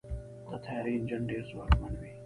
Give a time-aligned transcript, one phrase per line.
[0.49, 2.11] د طیارې انجن ډېر ځواکمن وي.